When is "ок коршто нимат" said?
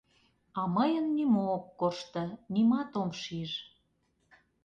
1.57-2.91